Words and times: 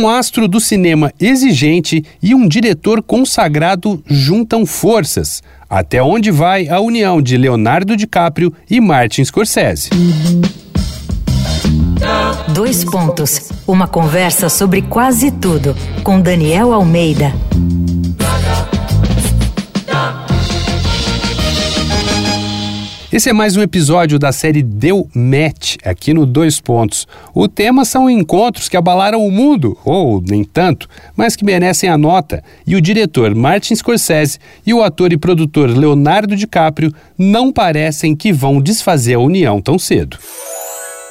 Um 0.00 0.08
astro 0.08 0.48
do 0.48 0.58
cinema 0.58 1.12
exigente 1.20 2.02
e 2.22 2.34
um 2.34 2.48
diretor 2.48 3.02
consagrado 3.02 4.02
juntam 4.06 4.64
forças. 4.64 5.42
Até 5.68 6.02
onde 6.02 6.30
vai 6.30 6.70
a 6.70 6.80
união 6.80 7.20
de 7.20 7.36
Leonardo 7.36 7.94
DiCaprio 7.94 8.50
e 8.70 8.80
Martin 8.80 9.22
Scorsese? 9.22 9.90
Dois 12.54 12.82
pontos. 12.82 13.50
Uma 13.66 13.86
conversa 13.86 14.48
sobre 14.48 14.80
quase 14.80 15.30
tudo 15.30 15.76
com 16.02 16.18
Daniel 16.18 16.72
Almeida. 16.72 17.34
Esse 23.12 23.28
é 23.28 23.32
mais 23.32 23.56
um 23.56 23.60
episódio 23.60 24.20
da 24.20 24.30
série 24.30 24.62
Deu 24.62 25.08
Match, 25.12 25.74
aqui 25.84 26.14
no 26.14 26.24
Dois 26.24 26.60
Pontos. 26.60 27.08
O 27.34 27.48
tema 27.48 27.84
são 27.84 28.08
encontros 28.08 28.68
que 28.68 28.76
abalaram 28.76 29.26
o 29.26 29.32
mundo, 29.32 29.76
ou 29.84 30.22
nem 30.24 30.44
tanto, 30.44 30.88
mas 31.16 31.34
que 31.34 31.44
merecem 31.44 31.90
a 31.90 31.98
nota. 31.98 32.40
E 32.64 32.76
o 32.76 32.80
diretor 32.80 33.34
Martin 33.34 33.74
Scorsese 33.74 34.38
e 34.64 34.72
o 34.72 34.80
ator 34.80 35.12
e 35.12 35.18
produtor 35.18 35.68
Leonardo 35.68 36.36
DiCaprio 36.36 36.94
não 37.18 37.52
parecem 37.52 38.14
que 38.14 38.32
vão 38.32 38.60
desfazer 38.60 39.14
a 39.14 39.20
união 39.20 39.60
tão 39.60 39.76
cedo. 39.76 40.16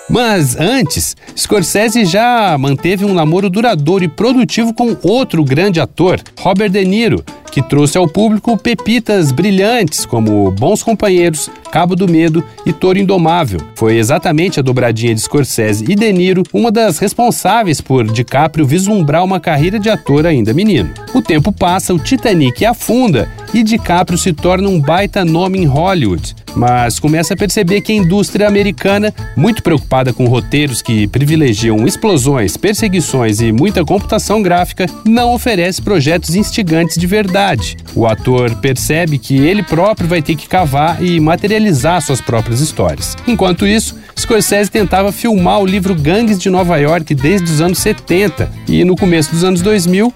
Mas 0.10 0.58
antes, 0.58 1.18
Scorsese 1.38 2.06
já 2.06 2.58
manteve 2.58 3.04
um 3.04 3.14
namoro 3.14 3.50
duradouro 3.50 4.06
e 4.06 4.08
produtivo 4.08 4.74
com 4.74 4.96
outro 5.04 5.44
grande 5.44 5.82
ator, 5.82 6.20
Robert 6.40 6.70
De 6.70 6.84
Niro, 6.86 7.24
que 7.50 7.62
trouxe 7.62 7.98
ao 7.98 8.08
público 8.08 8.58
pepitas 8.58 9.32
brilhantes 9.32 10.06
como 10.06 10.52
Bons 10.52 10.84
Companheiros, 10.84 11.50
Cabo 11.72 11.96
do 11.96 12.08
Medo 12.08 12.44
e 12.66 12.74
Toro 12.74 13.00
Indomável. 13.00 13.60
Foi 13.76 13.98
exatamente 13.98 14.60
a 14.60 14.64
dobradinha 14.64 15.14
de 15.14 15.22
Scorsese 15.22 15.86
e 15.88 15.96
De 15.96 16.12
Niro 16.12 16.44
uma 16.54 16.72
das 16.72 17.00
responsáveis 17.00 17.82
por 17.82 18.06
DiCaprio 18.06 18.66
vislumbrar 18.66 19.24
uma 19.24 19.40
carreira 19.40 19.80
de 19.80 19.90
ator 19.90 20.26
ainda 20.26 20.54
menino. 20.54 20.90
O 21.14 21.22
tempo 21.22 21.52
passa, 21.52 21.94
o 21.94 22.00
Titanic 22.00 22.66
afunda 22.66 23.30
e 23.54 23.64
DiCaprio 23.64 24.18
se 24.18 24.34
torna 24.34 24.68
um 24.70 24.80
baita 24.80 25.26
nome 25.26 25.60
em 25.60 25.66
Hollywood, 25.66 26.36
mas 26.56 27.00
começa 27.00 27.34
a 27.34 27.38
perceber 27.38 27.82
que 27.82 27.92
a 27.92 27.96
indústria 27.96 28.48
americana, 28.48 29.14
muito 29.36 29.64
preocupada 29.64 30.14
com 30.14 30.26
roteiros 30.28 30.82
que 30.82 31.08
privilegiam 31.08 31.86
explosões, 31.86 32.58
perseguições 32.58 33.42
e 33.42 33.52
muita 33.52 33.86
computação 33.86 34.42
gráfica, 34.42 34.86
não 35.06 35.34
oferece 35.34 35.82
projetos 35.82 36.36
instigantes 36.36 36.98
de 36.98 37.08
verdade. 37.08 37.78
O 37.96 38.06
ator 38.06 38.56
percebe 38.56 39.18
que 39.18 39.38
ele 39.38 39.64
próprio 39.64 40.08
vai 40.08 40.22
ter 40.22 40.36
que 40.36 40.48
cavar 40.48 41.04
e 41.04 41.20
materializar 41.20 42.02
suas 42.02 42.22
próprias 42.22 42.60
histórias. 42.60 43.18
Enquanto 43.28 43.66
isso, 43.66 43.96
Scorsese 44.18 44.70
tentava 44.70 45.12
filmar 45.12 45.60
o 45.60 45.66
livro 45.66 45.96
Gangues 45.96 46.40
de 46.40 46.50
Nova 46.50 46.78
York 46.78 47.16
desde 47.16 47.52
os 47.52 47.62
anos 47.62 47.80
70 47.80 48.52
e 48.68 48.84
no 48.84 48.96
começo 48.96 49.32
dos 49.32 49.44
anos 49.44 49.62
2000, 49.62 50.14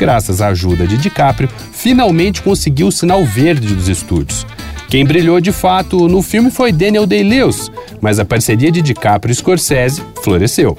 graças 0.00 0.40
à 0.40 0.48
ajuda 0.48 0.86
de 0.86 0.96
DiCaprio, 0.96 1.46
finalmente 1.72 2.40
conseguiu 2.40 2.86
o 2.86 2.92
sinal 2.92 3.22
verde 3.22 3.74
dos 3.74 3.86
estúdios. 3.86 4.46
Quem 4.88 5.04
brilhou 5.04 5.38
de 5.42 5.52
fato 5.52 6.08
no 6.08 6.22
filme 6.22 6.50
foi 6.50 6.72
Daniel 6.72 7.06
Day-Lewis, 7.06 7.70
mas 8.00 8.18
a 8.18 8.24
parceria 8.24 8.72
de 8.72 8.80
DiCaprio 8.80 9.30
e 9.30 9.34
Scorsese 9.34 10.02
floresceu. 10.24 10.74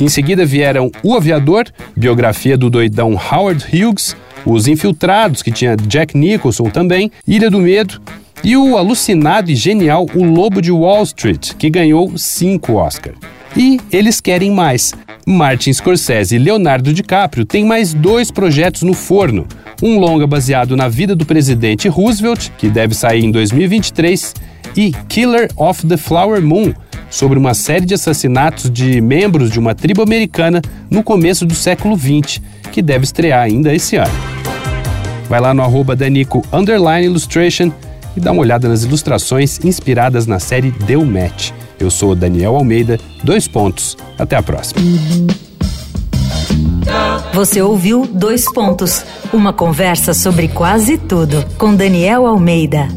Em 0.00 0.08
seguida 0.08 0.46
vieram 0.46 0.90
O 1.02 1.14
Aviador, 1.14 1.66
biografia 1.94 2.56
do 2.56 2.70
doidão 2.70 3.12
Howard 3.12 3.62
Hughes, 3.64 4.16
Os 4.46 4.66
Infiltrados, 4.66 5.42
que 5.42 5.52
tinha 5.52 5.76
Jack 5.76 6.16
Nicholson 6.16 6.70
também, 6.70 7.12
Ilha 7.28 7.50
do 7.50 7.60
Medo, 7.60 8.00
e 8.42 8.56
o 8.56 8.78
alucinado 8.78 9.50
e 9.50 9.54
genial 9.54 10.06
O 10.14 10.24
Lobo 10.24 10.62
de 10.62 10.72
Wall 10.72 11.02
Street, 11.02 11.52
que 11.58 11.68
ganhou 11.68 12.16
cinco 12.16 12.74
Oscars. 12.74 13.18
E 13.56 13.80
eles 13.90 14.20
querem 14.20 14.50
mais. 14.50 14.92
Martin 15.26 15.72
Scorsese 15.72 16.36
e 16.36 16.38
Leonardo 16.38 16.92
DiCaprio 16.92 17.46
têm 17.46 17.64
mais 17.64 17.94
dois 17.94 18.30
projetos 18.30 18.82
no 18.82 18.92
forno. 18.92 19.46
Um 19.82 19.98
longa 19.98 20.26
baseado 20.26 20.76
na 20.76 20.88
vida 20.88 21.16
do 21.16 21.24
presidente 21.24 21.88
Roosevelt, 21.88 22.50
que 22.58 22.68
deve 22.68 22.94
sair 22.94 23.24
em 23.24 23.30
2023, 23.30 24.34
e 24.76 24.92
Killer 25.08 25.48
of 25.56 25.86
the 25.86 25.96
Flower 25.96 26.42
Moon, 26.42 26.74
sobre 27.08 27.38
uma 27.38 27.54
série 27.54 27.86
de 27.86 27.94
assassinatos 27.94 28.70
de 28.70 29.00
membros 29.00 29.50
de 29.50 29.58
uma 29.58 29.74
tribo 29.74 30.02
americana 30.02 30.60
no 30.90 31.02
começo 31.02 31.46
do 31.46 31.54
século 31.54 31.96
XX, 31.96 32.42
que 32.70 32.82
deve 32.82 33.04
estrear 33.04 33.42
ainda 33.42 33.74
esse 33.74 33.96
ano. 33.96 34.12
Vai 35.28 35.40
lá 35.40 35.54
no 35.54 35.62
arroba 35.62 35.96
Danico 35.96 36.44
Illustration 37.02 37.72
e 38.16 38.20
dá 38.20 38.32
uma 38.32 38.42
olhada 38.42 38.68
nas 38.68 38.84
ilustrações 38.84 39.64
inspiradas 39.64 40.26
na 40.26 40.38
série 40.38 40.70
Deu 40.70 41.04
Match. 41.04 41.52
Eu 41.78 41.90
sou 41.90 42.14
Daniel 42.14 42.56
Almeida, 42.56 42.98
dois 43.22 43.46
pontos. 43.46 43.96
Até 44.18 44.36
a 44.36 44.42
próxima. 44.42 44.80
Você 47.34 47.60
ouviu 47.60 48.06
Dois 48.06 48.50
Pontos, 48.50 49.04
uma 49.30 49.52
conversa 49.52 50.14
sobre 50.14 50.48
quase 50.48 50.96
tudo 50.96 51.44
com 51.58 51.74
Daniel 51.74 52.26
Almeida. 52.26 52.88